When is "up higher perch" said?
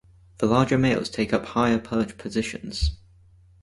1.31-2.17